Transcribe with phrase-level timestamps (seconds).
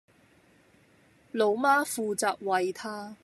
[1.31, 3.17] 老媽負責餵她